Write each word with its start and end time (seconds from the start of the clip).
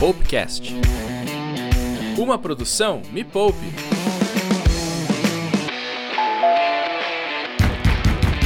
Poupecast. 0.00 0.72
Uma 2.16 2.38
produção 2.38 3.02
Me 3.12 3.22
Poupe. 3.22 3.66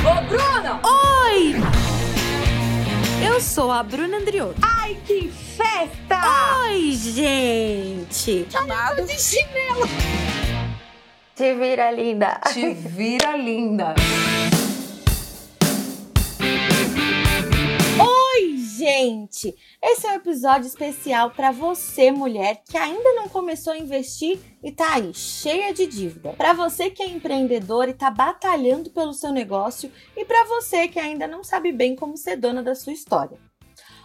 Ô, 0.03 0.29
Bruna! 0.29 0.80
Oi! 0.82 1.54
Eu 3.25 3.40
sou 3.40 3.71
a 3.71 3.85
Bruna 3.85 4.17
Andriotto. 4.17 4.61
Ai, 4.62 4.98
que 5.06 5.29
festa! 5.29 6.64
Oi, 6.64 6.90
gente! 6.90 8.48
Chamado 8.50 9.06
de 9.06 9.16
chinelo. 9.16 9.88
Te 11.36 11.54
vira, 11.54 11.92
linda. 11.92 12.40
Te 12.52 12.74
vira 12.74 13.36
linda. 13.36 13.94
Gente! 19.05 19.55
Esse 19.82 20.06
é 20.06 20.12
um 20.12 20.14
episódio 20.14 20.66
especial 20.66 21.30
para 21.30 21.52
você, 21.52 22.10
mulher, 22.10 22.62
que 22.64 22.76
ainda 22.76 23.12
não 23.12 23.28
começou 23.28 23.74
a 23.74 23.78
investir 23.78 24.38
e 24.62 24.72
tá 24.72 24.95
aí, 24.95 25.12
cheia 25.12 25.74
de 25.74 25.86
dívida. 25.86 26.32
Para 26.32 26.54
você 26.54 26.90
que 26.90 27.02
é 27.02 27.09
empreendedor 27.09 27.88
e 27.88 27.92
tá 27.92 28.10
batalhando 28.10 28.90
pelo 28.90 29.12
seu 29.12 29.30
negócio 29.30 29.92
e 30.16 30.24
para 30.24 30.45
você 30.45 30.88
que 30.88 30.98
ainda 30.98 31.26
não 31.26 31.45
sabe 31.45 31.70
bem 31.70 31.95
como 31.95 32.16
ser 32.16 32.36
dona 32.36 32.62
da 32.62 32.74
sua 32.74 32.92
história. 32.92 33.38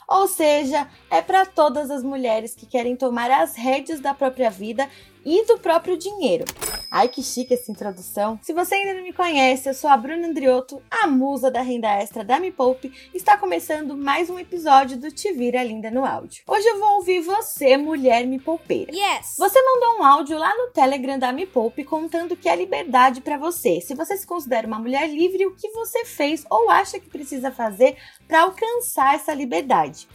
Ou 0.07 0.27
seja, 0.27 0.89
é 1.09 1.21
para 1.21 1.45
todas 1.45 1.89
as 1.89 2.03
mulheres 2.03 2.55
que 2.55 2.65
querem 2.65 2.95
tomar 2.95 3.29
as 3.29 3.55
rédeas 3.55 3.99
da 3.99 4.13
própria 4.13 4.49
vida 4.49 4.89
e 5.29 5.45
do 5.45 5.59
próprio 5.59 5.95
dinheiro. 5.95 6.43
Ai, 6.89 7.07
que 7.07 7.21
chique 7.21 7.53
essa 7.53 7.71
introdução. 7.71 8.39
Se 8.41 8.51
você 8.51 8.73
ainda 8.73 8.95
não 8.95 9.03
me 9.03 9.13
conhece, 9.13 9.69
eu 9.69 9.75
sou 9.75 9.87
a 9.87 9.95
Bruna 9.95 10.27
Andriotto, 10.27 10.81
a 10.89 11.05
musa 11.05 11.51
da 11.51 11.61
renda 11.61 11.87
extra 11.87 12.23
da 12.23 12.39
Me 12.39 12.51
Poupe. 12.51 12.91
Está 13.13 13.37
começando 13.37 13.95
mais 13.95 14.27
um 14.27 14.39
episódio 14.39 14.97
do 14.97 15.11
Te 15.11 15.31
Vira 15.31 15.63
Linda 15.63 15.91
no 15.91 16.03
Áudio. 16.03 16.41
Hoje 16.47 16.67
eu 16.67 16.79
vou 16.79 16.95
ouvir 16.95 17.21
você, 17.21 17.77
mulher 17.77 18.25
me 18.25 18.39
poupeira. 18.39 18.91
Yes! 18.91 19.35
Você 19.37 19.61
mandou 19.61 19.99
um 19.99 20.03
áudio 20.03 20.35
lá 20.35 20.51
no 20.57 20.71
Telegram 20.71 21.19
da 21.19 21.31
Me 21.31 21.45
Poupe 21.45 21.83
contando 21.83 22.35
que 22.35 22.49
é 22.49 22.55
liberdade 22.55 23.21
para 23.21 23.37
você. 23.37 23.79
Se 23.81 23.93
você 23.93 24.17
se 24.17 24.25
considera 24.25 24.65
uma 24.65 24.79
mulher 24.79 25.07
livre, 25.07 25.45
o 25.45 25.55
que 25.55 25.69
você 25.69 26.05
fez 26.05 26.43
ou 26.49 26.71
acha 26.71 26.99
que 26.99 27.07
precisa 27.07 27.51
fazer 27.51 27.97
para 28.27 28.41
alcançar 28.41 29.13
essa 29.13 29.31
liberdade. 29.31 30.07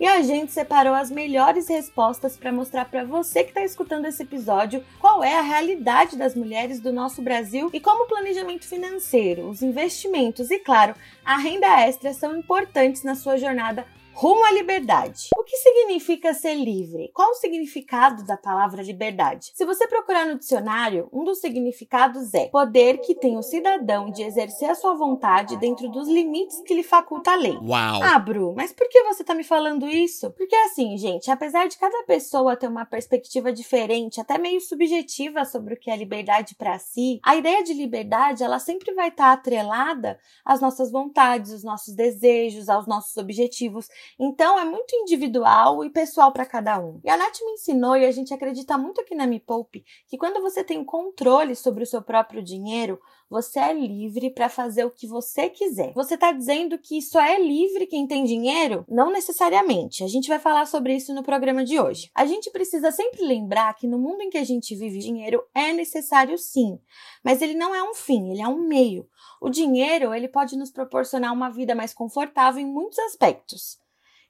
E 0.00 0.06
a 0.06 0.22
gente 0.22 0.52
separou 0.52 0.94
as 0.94 1.10
melhores 1.10 1.68
respostas 1.68 2.36
para 2.36 2.52
mostrar 2.52 2.84
para 2.84 3.04
você 3.04 3.42
que 3.42 3.50
está 3.50 3.64
escutando 3.64 4.06
esse 4.06 4.22
episódio 4.22 4.84
qual 5.00 5.24
é 5.24 5.36
a 5.36 5.42
realidade 5.42 6.16
das 6.16 6.36
mulheres 6.36 6.78
do 6.78 6.92
nosso 6.92 7.20
Brasil 7.20 7.68
e 7.72 7.80
como 7.80 8.04
o 8.04 8.06
planejamento 8.06 8.64
financeiro, 8.64 9.48
os 9.48 9.60
investimentos 9.60 10.52
e, 10.52 10.58
claro, 10.60 10.94
a 11.24 11.36
renda 11.36 11.80
extra 11.80 12.14
são 12.14 12.36
importantes 12.36 13.02
na 13.02 13.16
sua 13.16 13.38
jornada 13.38 13.84
rumo 14.18 14.44
à 14.44 14.50
liberdade. 14.50 15.28
O 15.38 15.44
que 15.44 15.56
significa 15.58 16.34
ser 16.34 16.56
livre? 16.56 17.08
Qual 17.14 17.30
o 17.30 17.34
significado 17.34 18.24
da 18.24 18.36
palavra 18.36 18.82
liberdade? 18.82 19.52
Se 19.54 19.64
você 19.64 19.86
procurar 19.86 20.26
no 20.26 20.36
dicionário, 20.36 21.08
um 21.12 21.22
dos 21.22 21.38
significados 21.38 22.34
é 22.34 22.46
poder 22.46 22.98
que 22.98 23.14
tem 23.14 23.38
o 23.38 23.44
cidadão 23.44 24.10
de 24.10 24.24
exercer 24.24 24.70
a 24.70 24.74
sua 24.74 24.94
vontade 24.94 25.56
dentro 25.58 25.88
dos 25.88 26.08
limites 26.08 26.60
que 26.62 26.74
lhe 26.74 26.82
faculta 26.82 27.30
a 27.30 27.36
lei. 27.36 27.56
Uau! 27.62 28.02
Ah, 28.02 28.18
Bru, 28.18 28.54
mas 28.56 28.72
por 28.72 28.88
que 28.88 29.04
você 29.04 29.22
tá 29.22 29.36
me 29.36 29.44
falando 29.44 29.88
isso? 29.88 30.32
Porque 30.32 30.56
assim, 30.56 30.98
gente, 30.98 31.30
apesar 31.30 31.68
de 31.68 31.78
cada 31.78 32.02
pessoa 32.02 32.56
ter 32.56 32.66
uma 32.66 32.84
perspectiva 32.84 33.52
diferente, 33.52 34.20
até 34.20 34.36
meio 34.36 34.60
subjetiva 34.60 35.44
sobre 35.44 35.74
o 35.74 35.78
que 35.78 35.92
é 35.92 35.96
liberdade 35.96 36.56
para 36.56 36.76
si, 36.80 37.20
a 37.22 37.36
ideia 37.36 37.62
de 37.62 37.72
liberdade, 37.72 38.42
ela 38.42 38.58
sempre 38.58 38.92
vai 38.94 39.10
estar 39.10 39.30
atrelada 39.30 40.18
às 40.44 40.60
nossas 40.60 40.90
vontades, 40.90 41.52
aos 41.52 41.62
nossos 41.62 41.94
desejos, 41.94 42.68
aos 42.68 42.88
nossos 42.88 43.16
objetivos. 43.16 43.88
Então 44.18 44.58
é 44.58 44.64
muito 44.64 44.94
individual 44.94 45.84
e 45.84 45.90
pessoal 45.90 46.32
para 46.32 46.46
cada 46.46 46.78
um. 46.78 47.00
E 47.04 47.10
a 47.10 47.16
Nath 47.16 47.38
me 47.44 47.52
ensinou 47.52 47.96
e 47.96 48.04
a 48.04 48.10
gente 48.12 48.32
acredita 48.32 48.78
muito 48.78 49.00
aqui 49.00 49.14
na 49.14 49.26
Me 49.26 49.40
Poupe 49.40 49.84
que 50.06 50.16
quando 50.16 50.40
você 50.40 50.62
tem 50.62 50.84
controle 50.84 51.56
sobre 51.56 51.82
o 51.82 51.86
seu 51.86 52.02
próprio 52.02 52.42
dinheiro, 52.42 53.00
você 53.28 53.58
é 53.58 53.72
livre 53.72 54.30
para 54.30 54.48
fazer 54.48 54.84
o 54.84 54.90
que 54.90 55.06
você 55.06 55.50
quiser. 55.50 55.92
Você 55.94 56.14
está 56.14 56.32
dizendo 56.32 56.78
que 56.78 57.02
só 57.02 57.20
é 57.20 57.38
livre 57.38 57.86
quem 57.86 58.06
tem 58.06 58.24
dinheiro? 58.24 58.84
Não 58.88 59.10
necessariamente. 59.10 60.02
A 60.02 60.08
gente 60.08 60.28
vai 60.28 60.38
falar 60.38 60.66
sobre 60.66 60.94
isso 60.94 61.12
no 61.14 61.22
programa 61.22 61.64
de 61.64 61.78
hoje. 61.78 62.10
A 62.14 62.24
gente 62.24 62.50
precisa 62.50 62.90
sempre 62.90 63.22
lembrar 63.22 63.74
que 63.74 63.86
no 63.86 63.98
mundo 63.98 64.22
em 64.22 64.30
que 64.30 64.38
a 64.38 64.44
gente 64.44 64.74
vive, 64.74 64.98
dinheiro 64.98 65.42
é 65.54 65.72
necessário 65.72 66.38
sim, 66.38 66.78
mas 67.22 67.42
ele 67.42 67.54
não 67.54 67.74
é 67.74 67.82
um 67.82 67.94
fim, 67.94 68.30
ele 68.30 68.42
é 68.42 68.48
um 68.48 68.66
meio. 68.66 69.06
O 69.40 69.48
dinheiro, 69.48 70.14
ele 70.14 70.28
pode 70.28 70.56
nos 70.56 70.70
proporcionar 70.70 71.32
uma 71.32 71.50
vida 71.50 71.74
mais 71.74 71.94
confortável 71.94 72.60
em 72.60 72.66
muitos 72.66 72.98
aspectos. 72.98 73.78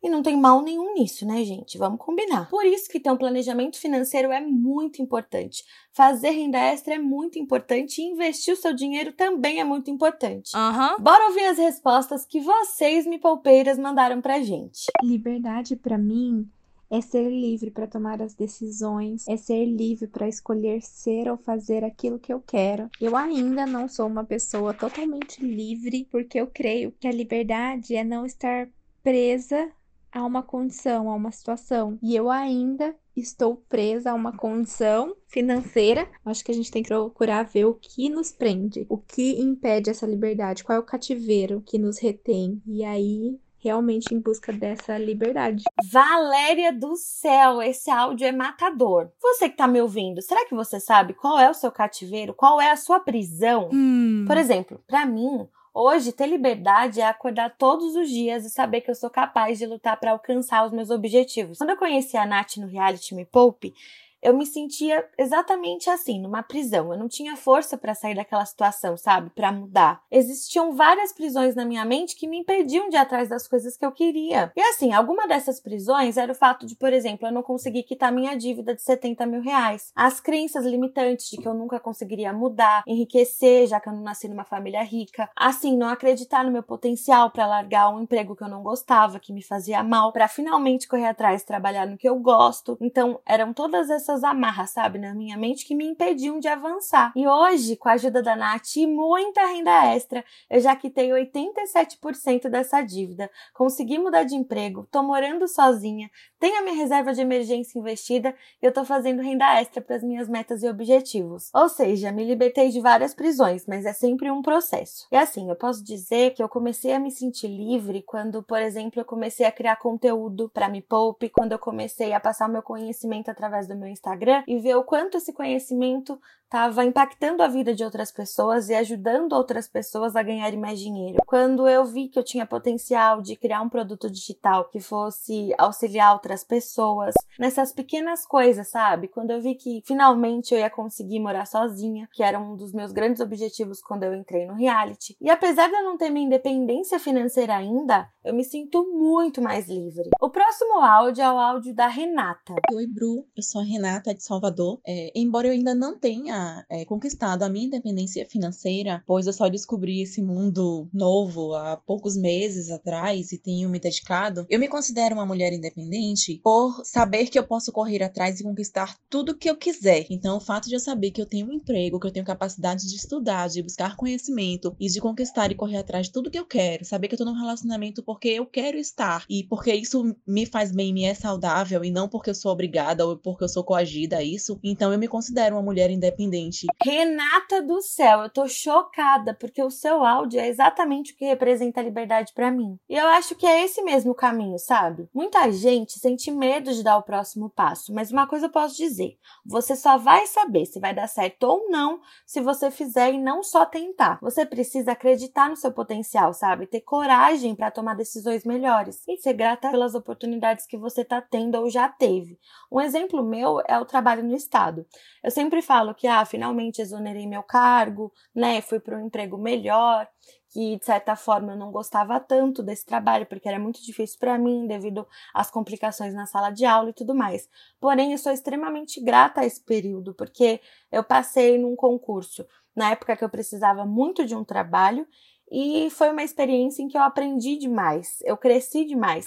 E 0.03 0.09
não 0.09 0.23
tem 0.23 0.37
mal 0.37 0.63
nenhum 0.63 0.95
nisso, 0.95 1.27
né, 1.27 1.43
gente? 1.45 1.77
Vamos 1.77 1.99
combinar. 1.99 2.49
Por 2.49 2.65
isso 2.65 2.89
que 2.89 3.01
ter 3.01 3.11
um 3.11 3.17
planejamento 3.17 3.79
financeiro 3.79 4.31
é 4.31 4.41
muito 4.41 5.03
importante. 5.03 5.65
Fazer 5.93 6.31
renda 6.31 6.59
extra 6.59 6.95
é 6.95 6.99
muito 6.99 7.39
importante 7.39 8.01
e 8.01 8.05
investir 8.05 8.55
o 8.55 8.57
seu 8.57 8.73
dinheiro 8.73 9.13
também 9.13 9.59
é 9.59 9.65
muito 9.65 9.91
importante. 9.91 10.53
Aham. 10.55 10.97
Bora 11.01 11.27
ouvir 11.27 11.47
as 11.47 11.59
respostas 11.59 12.25
que 12.25 12.41
vocês, 12.41 13.07
me 13.07 13.19
poupeiras, 13.19 13.77
mandaram 13.77 14.21
pra 14.21 14.41
gente. 14.41 14.87
Liberdade 15.03 15.75
para 15.75 15.99
mim 15.99 16.49
é 16.91 17.01
ser 17.01 17.29
livre 17.29 17.71
para 17.71 17.87
tomar 17.87 18.23
as 18.23 18.35
decisões, 18.35 19.27
é 19.29 19.37
ser 19.37 19.67
livre 19.67 20.07
para 20.07 20.29
escolher 20.29 20.81
ser 20.81 21.29
ou 21.29 21.37
fazer 21.37 21.85
aquilo 21.85 22.19
que 22.19 22.33
eu 22.33 22.41
quero. 22.41 22.89
Eu 23.01 23.15
ainda 23.17 23.67
não 23.67 23.89
sou 23.89 24.07
uma 24.07 24.25
pessoa 24.25 24.73
totalmente 24.73 25.45
livre, 25.45 26.09
porque 26.11 26.41
eu 26.41 26.47
creio 26.47 26.93
que 26.99 27.07
a 27.07 27.13
liberdade 27.13 27.95
é 27.95 28.05
não 28.05 28.25
estar 28.25 28.69
presa 29.03 29.71
a 30.13 30.25
uma 30.25 30.43
condição, 30.43 31.11
a 31.11 31.15
uma 31.15 31.33
situação. 31.33 31.99
E 32.03 32.15
eu 32.15 32.31
ainda 32.31 32.95
estou 33.17 33.57
presa 33.69 34.11
a 34.11 34.15
uma 34.15 34.37
condição 34.37 35.15
financeira. 35.27 36.09
Acho 36.25 36.45
que 36.45 36.53
a 36.53 36.55
gente 36.55 36.71
tem 36.71 36.83
que 36.83 36.89
procurar 36.89 37.43
ver 37.45 37.67
o 37.67 37.75
que 37.75 38.09
nos 38.09 38.33
prende, 38.33 38.87
o 38.89 38.97
que 38.97 39.41
impede 39.41 39.91
essa 39.91 40.07
liberdade, 40.07 40.65
qual 40.65 40.77
é 40.77 40.81
o 40.81 40.85
cativeiro 40.85 41.63
que 41.65 41.79
nos 41.79 41.99
retém. 41.99 42.63
E 42.67 42.85
aí 42.85 43.39
realmente 43.61 44.15
em 44.15 44.21
busca 44.21 44.53
dessa 44.53 44.97
liberdade. 44.97 45.65
Valéria 45.91 46.73
do 46.73 46.97
céu, 46.97 47.61
esse 47.61 47.91
áudio 47.91 48.27
é 48.27 48.33
matador. 48.33 49.11
Você 49.21 49.49
que 49.49 49.57
tá 49.57 49.67
me 49.67 49.81
ouvindo, 49.81 50.23
será 50.23 50.47
que 50.47 50.55
você 50.55 50.79
sabe 50.79 51.15
qual 51.15 51.39
é 51.39 51.51
o 51.51 51.55
seu 51.55 51.71
cativeiro? 51.71 52.33
Qual 52.35 52.61
é 52.61 52.71
a 52.71 52.77
sua 52.77 53.01
prisão? 53.01 53.69
Hum. 53.73 54.25
Por 54.27 54.37
exemplo, 54.37 54.81
para 54.87 55.05
mim, 55.05 55.49
Hoje, 55.73 56.12
ter 56.12 56.27
liberdade 56.27 57.01
é 57.01 57.06
acordar 57.06 57.55
todos 57.56 57.95
os 57.95 58.09
dias 58.09 58.45
e 58.45 58.51
saber 58.51 58.81
que 58.81 58.91
eu 58.91 58.95
sou 58.95 59.11
capaz 59.11 59.59
de 59.59 59.67
lutar 59.67 59.99
para 59.99 60.12
alcançar 60.12 60.67
os 60.67 60.73
meus 60.73 60.91
objetivos. 60.91 61.59
Quando 61.59 61.71
eu 61.71 61.77
conheci 61.77 62.17
a 62.17 62.27
Nath 62.27 62.56
no 62.56 62.67
reality 62.67 63.15
Me 63.15 63.25
Poupe, 63.25 63.75
eu 64.23 64.37
me 64.37 64.45
sentia 64.47 65.05
exatamente 65.17 65.89
assim, 65.91 66.21
numa 66.21 66.43
prisão. 66.43 66.93
Eu 66.93 66.99
não 66.99 67.09
tinha 67.09 67.37
força 67.37 67.77
para 67.77 67.95
sair 67.95 68.15
daquela 68.15 68.45
situação, 68.45 68.97
sabe? 68.97 69.31
Para 69.31 69.53
mudar. 69.53 70.03
Existiam 70.11 70.75
várias 70.75 71.12
prisões 71.12 71.55
na 71.55 71.65
minha 71.65 71.84
mente 71.84 72.17
que 72.17 72.27
me 72.27 72.39
impediam 72.39 72.89
de 72.89 72.97
ir 72.97 72.99
atrás 72.99 73.29
das 73.29 73.47
coisas 73.47 73.77
que 73.77 73.84
eu 73.84 73.93
queria. 73.93 74.53
E 74.56 74.61
assim, 74.61 74.93
alguma 74.93 75.27
dessas 75.27 75.61
prisões 75.61 76.17
era 76.17 76.33
o 76.33 76.34
fato 76.34 76.67
de, 76.67 76.75
por 76.75 76.93
exemplo, 76.93 77.27
eu 77.27 77.33
não 77.33 77.43
conseguir 77.43 77.83
quitar 77.84 78.12
minha 78.12 78.37
dívida 78.37 78.75
de 78.75 78.83
70 78.83 79.27
mil 79.27 79.41
reais. 79.41 79.93
As 79.95 80.21
crenças 80.21 80.65
limitantes 80.65 81.31
de 81.31 81.37
que 81.37 81.47
eu 81.47 81.55
nunca 81.55 81.79
conseguiria 81.79 82.33
mudar, 82.33 82.83
enriquecer, 82.87 83.67
já 83.67 83.81
que 83.81 83.89
eu 83.89 83.93
não 83.93 84.03
nasci 84.03 84.29
numa 84.29 84.45
família 84.45 84.83
rica. 84.83 85.31
Assim, 85.37 85.77
não 85.77 85.89
acreditar 85.89 86.45
no 86.45 86.50
meu 86.50 86.62
potencial 86.62 87.31
para 87.31 87.47
largar 87.47 87.89
um 87.91 88.00
emprego 88.00 88.35
que 88.35 88.43
eu 88.43 88.49
não 88.49 88.62
gostava, 88.62 89.21
que 89.21 89.33
me 89.33 89.43
fazia 89.43 89.83
mal, 89.83 90.12
para 90.12 90.29
finalmente 90.29 90.89
correr 90.89 91.06
atrás, 91.06 91.43
trabalhar 91.43 91.87
no 91.87 91.97
que 91.97 92.09
eu 92.09 92.19
gosto. 92.19 92.77
Então, 92.81 93.21
eram 93.25 93.53
todas 93.53 93.91
essas 93.91 94.08
essas 94.09 94.25
amarras, 94.25 94.71
sabe, 94.71 94.99
na 94.99 95.15
minha 95.15 95.37
mente 95.37 95.67
que 95.67 95.75
me 95.75 95.85
impediam 95.85 96.41
de 96.41 96.49
avançar. 96.49 97.13
E 97.15 97.27
hoje, 97.29 97.77
com 97.77 97.89
a 97.89 97.93
ajuda 97.93 98.23
da 98.23 98.35
Nath 98.35 98.77
e 98.77 98.87
muita 98.87 99.45
renda 99.47 99.87
extra, 99.87 100.25
eu 100.49 100.61
já 100.61 100.75
quitei 100.75 101.11
87% 101.11 102.49
dessa 102.49 102.81
dívida, 102.81 103.31
consegui 103.53 103.99
mudar 103.99 104.25
de 104.25 104.35
emprego, 104.35 104.89
tô 104.91 105.03
morando 105.03 105.47
sozinha, 105.47 106.11
tenho 106.41 106.59
a 106.59 106.63
minha 106.63 106.77
reserva 106.77 107.13
de 107.13 107.21
emergência 107.21 107.79
investida 107.79 108.35
e 108.62 108.67
eu 108.67 108.73
tô 108.73 108.85
fazendo 108.85 109.21
renda 109.21 109.61
extra 109.61 109.82
para 109.82 109.97
as 109.97 110.03
minhas 110.03 110.29
metas 110.29 110.62
e 110.62 110.69
objetivos. 110.69 111.50
Ou 111.55 111.69
seja, 111.69 112.11
me 112.12 112.25
libertei 112.25 112.71
de 112.71 112.81
várias 112.81 113.12
prisões, 113.12 113.67
mas 113.67 113.85
é 113.85 113.93
sempre 113.93 114.31
um 114.31 114.41
processo. 114.41 115.06
E 115.12 115.17
assim, 115.17 115.50
eu 115.50 115.56
posso 115.56 115.85
dizer 115.85 116.32
que 116.35 116.43
eu 116.43 116.49
comecei 116.49 116.93
a 116.93 116.99
me 116.99 117.11
sentir 117.11 117.49
livre 117.49 118.03
quando, 118.03 118.43
por 118.43 118.61
exemplo, 118.61 119.00
eu 119.00 119.05
comecei 119.05 119.44
a 119.44 119.53
criar 119.53 119.77
conteúdo 119.77 120.49
para 120.49 120.69
me 120.69 120.81
poupe, 120.81 121.29
quando 121.29 121.53
eu 121.53 121.59
comecei 121.59 122.12
a 122.12 122.21
passar 122.21 122.49
o 122.49 122.53
meu 122.53 122.62
conhecimento 122.62 123.31
através 123.31 123.67
do 123.67 123.77
meu 123.77 123.88
Instagram 123.99 124.45
e 124.47 124.59
ver 124.59 124.77
o 124.77 124.85
quanto 124.85 125.17
esse 125.17 125.33
conhecimento 125.33 126.19
estava 126.49 126.83
impactando 126.83 127.43
a 127.43 127.49
vida 127.49 127.75
de 127.75 127.85
outras 127.85 128.11
pessoas 128.11 128.71
e 128.71 128.75
ajudando 128.75 129.35
outras 129.35 129.69
pessoas 129.69 130.17
a 130.17 130.23
ganharem 130.23 130.59
mais 130.59 130.81
dinheiro. 130.81 131.19
Quando 131.27 131.69
eu 131.69 131.85
vi 131.85 132.09
que 132.09 132.19
eu 132.19 132.25
tinha 132.25 132.47
potencial 132.47 133.21
de 133.21 133.37
criar 133.37 133.61
um 133.61 133.69
produto 133.69 134.11
digital 134.11 134.65
que 134.65 134.81
fosse 134.81 135.53
auxiliar 135.59 136.15
outras 136.15 136.43
pessoas, 136.43 137.15
nessas 137.39 137.71
pequenas 137.71 138.25
coisas, 138.25 138.67
sabe? 138.69 139.09
Quando 139.09 139.31
eu 139.31 139.43
vi 139.43 139.56
que 139.56 139.83
finalmente 139.85 140.55
eu 140.55 140.61
ia 140.61 140.71
conseguir 140.71 141.21
morar 141.21 141.44
sozinha, 141.44 142.09
que 142.15 142.23
era 142.23 142.41
um 142.41 142.56
dos 142.56 142.73
meus 142.73 142.93
grandes 142.93 143.21
objetivos 143.21 143.83
quando 143.83 144.05
eu 144.05 144.15
entrei 144.15 144.47
no 144.47 144.55
reality. 144.55 145.19
E 145.21 145.29
apesar 145.29 145.69
de 145.69 145.75
eu 145.75 145.85
não 145.85 145.99
ter 145.99 146.09
minha 146.09 146.25
independência 146.25 146.99
financeira 146.99 147.56
ainda, 147.56 148.09
eu 148.25 148.33
me 148.33 148.43
sinto 148.43 148.85
muito 148.91 149.43
mais 149.43 149.69
livre. 149.69 150.09
O 150.19 150.31
próximo 150.31 150.81
áudio 150.81 151.23
é 151.23 151.31
o 151.31 151.39
áudio 151.39 151.75
da 151.75 151.89
Renata. 151.89 152.55
Oi, 152.73 152.87
Bru. 152.87 153.27
Eu 153.37 153.43
sou 153.43 153.61
a 153.61 153.65
Renata 153.65 153.88
de 153.96 154.23
Salvador. 154.23 154.81
É, 154.87 155.11
embora 155.14 155.49
eu 155.49 155.52
ainda 155.52 155.75
não 155.75 155.99
tenha 155.99 156.64
é, 156.69 156.85
conquistado 156.85 157.43
a 157.43 157.49
minha 157.49 157.67
independência 157.67 158.26
financeira, 158.26 159.02
pois 159.06 159.26
eu 159.26 159.32
só 159.32 159.49
descobri 159.49 160.02
esse 160.02 160.23
mundo 160.23 160.88
novo 160.93 161.55
há 161.55 161.76
poucos 161.76 162.17
meses 162.17 162.70
atrás 162.70 163.32
e 163.32 163.38
tenho 163.38 163.69
me 163.69 163.79
dedicado, 163.79 164.46
eu 164.49 164.58
me 164.58 164.69
considero 164.69 165.14
uma 165.14 165.26
mulher 165.26 165.52
independente 165.52 166.40
por 166.43 166.82
saber 166.85 167.26
que 167.29 167.38
eu 167.38 167.46
posso 167.46 167.73
correr 167.73 168.02
atrás 168.02 168.40
e 168.40 168.44
conquistar 168.44 168.96
tudo 169.08 169.37
que 169.37 169.49
eu 169.49 169.56
quiser. 169.56 170.06
Então, 170.11 170.37
o 170.37 170.41
fato 170.41 170.69
de 170.69 170.75
eu 170.75 170.81
saber 170.81 171.11
que 171.11 171.20
eu 171.20 171.26
tenho 171.26 171.46
um 171.46 171.52
emprego, 171.52 171.99
que 171.99 172.06
eu 172.06 172.12
tenho 172.12 172.25
capacidade 172.25 172.87
de 172.87 172.96
estudar, 172.96 173.49
de 173.49 173.62
buscar 173.62 173.96
conhecimento 173.96 174.75
e 174.79 174.88
de 174.88 175.00
conquistar 175.00 175.50
e 175.50 175.55
correr 175.55 175.79
atrás 175.79 176.06
de 176.06 176.12
tudo 176.12 176.31
que 176.31 176.38
eu 176.38 176.46
quero, 176.46 176.84
saber 176.84 177.08
que 177.08 177.14
eu 177.14 177.19
tô 177.19 177.25
num 177.25 177.38
relacionamento 177.38 178.02
porque 178.02 178.29
eu 178.29 178.46
quero 178.46 178.76
estar 178.79 179.25
e 179.29 179.44
porque 179.44 179.73
isso 179.73 180.17
me 180.26 180.46
faz 180.46 180.73
bem, 180.73 180.93
me 180.93 181.05
é 181.05 181.14
saudável 181.14 181.84
e 181.84 181.91
não 181.91 182.08
porque 182.08 182.31
eu 182.31 182.34
sou 182.34 182.52
obrigada 182.52 183.06
ou 183.06 183.17
porque 183.17 183.44
eu 183.44 183.49
sou 183.49 183.64
coagida 183.79 184.19
a 184.19 184.23
isso. 184.23 184.59
Então, 184.63 184.93
eu 184.93 184.99
me 184.99 185.09
considero 185.09 185.57
uma 185.57 185.63
mulher 185.63 185.91
independente 185.91 186.09
independente. 186.19 186.67
Renata 186.83 187.63
do 187.63 187.81
céu, 187.81 188.23
eu 188.23 188.31
tô 188.31 188.49
chocada 188.49 189.35
porque 189.35 189.63
o 189.63 189.71
seu 189.71 190.05
áudio 190.05 190.41
é 190.41 190.49
exatamente 190.49 191.13
o 191.13 191.17
que 191.17 191.25
representa 191.25 191.81
a 191.81 191.85
liberdade 191.85 192.33
para 192.35 192.51
mim. 192.51 192.79
E 192.89 192.97
eu 192.97 193.07
acho 193.09 193.35
que 193.35 193.47
é 193.47 193.65
esse 193.65 193.83
mesmo 193.83 194.15
caminho, 194.15 194.59
sabe? 194.59 195.09
Muita 195.15 195.51
gente 195.53 195.99
sente 195.99 196.31
medo 196.31 196.73
de 196.73 196.83
dar 196.83 196.99
o 196.99 197.03
próximo 197.03 197.51
passo, 197.51 197.93
mas 197.95 198.11
uma 198.11 198.27
coisa 198.27 198.47
eu 198.47 198.51
posso 198.51 198.77
dizer: 198.77 199.17
você 199.45 199.77
só 199.77 199.97
vai 199.97 200.27
saber 200.27 200.67
se 200.67 200.81
vai 200.81 200.95
dar 200.95 201.09
certo 201.09 201.43
ou 201.45 201.69
não 201.71 202.01
se 202.27 202.41
você 202.41 202.71
fizer 202.71 203.13
e 203.13 203.19
não 203.19 203.43
só 203.43 203.65
tentar. 203.65 204.19
Você 204.21 204.45
precisa 204.45 204.93
acreditar 204.93 205.49
no 205.49 205.57
seu 205.57 205.73
potencial, 205.73 206.33
sabe? 206.33 206.67
Ter 206.67 206.81
coragem 206.81 207.55
para 207.55 207.71
tomar 207.71 207.95
decisões 207.95 208.45
melhores 208.45 209.03
e 209.07 209.17
ser 209.17 209.35
grata 209.35 209.71
pelas 209.71 209.95
oportunidades 209.95 210.67
que 210.67 210.77
você 210.77 211.05
tá 211.05 211.21
tendo 211.21 211.57
ou 211.57 211.71
já 211.71 211.89
teve. 211.89 212.39
Um 212.71 212.81
exemplo 212.81 213.23
meu 213.23 213.61
é 213.69 213.79
o 213.79 213.85
trabalho 213.85 214.25
no 214.25 214.35
estado. 214.35 214.87
Eu 215.23 215.31
sempre 215.31 215.61
falo 215.61 215.94
que 215.94 216.06
ah, 216.06 216.25
finalmente 216.25 216.81
exonerei 216.81 217.26
meu 217.26 217.43
cargo, 217.43 218.12
né? 218.35 218.61
Fui 218.62 218.81
para 218.81 218.97
um 218.97 219.06
emprego 219.06 219.37
melhor, 219.37 220.09
que 220.50 220.79
de 220.79 220.85
certa 220.85 221.15
forma 221.15 221.53
eu 221.53 221.56
não 221.56 221.70
gostava 221.70 222.19
tanto 222.19 222.62
desse 222.62 222.87
trabalho, 222.87 223.26
porque 223.26 223.49
era 223.49 223.59
muito 223.59 223.85
difícil 223.85 224.19
para 224.19 224.38
mim 224.38 224.67
devido 224.67 225.06
às 225.35 225.50
complicações 225.50 226.15
na 226.15 226.26
sala 226.26 226.50
de 226.50 226.65
aula 226.65 226.91
e 226.91 226.94
tudo 226.94 227.15
mais. 227.15 227.49
Porém, 227.79 228.12
eu 228.12 228.19
sou 228.19 228.32
extremamente 228.32 229.00
grata 229.00 229.43
a 229.43 229.47
esse 229.47 229.62
período, 229.62 230.15
porque 230.15 230.61
eu 230.91 231.05
passei 231.05 231.59
num 231.59 231.76
concurso 231.76 232.47
na 232.75 232.93
época 232.93 233.17
que 233.17 233.25
eu 233.25 233.29
precisava 233.29 233.85
muito 233.85 234.25
de 234.25 234.35
um 234.35 234.44
trabalho 234.44 235.06
e 235.50 235.91
foi 235.91 236.11
uma 236.11 236.23
experiência 236.23 236.82
em 236.82 236.88
que 236.88 236.97
eu 236.97 237.03
aprendi 237.03 237.56
demais, 237.56 238.19
eu 238.25 238.37
cresci 238.37 238.85
demais. 238.85 239.25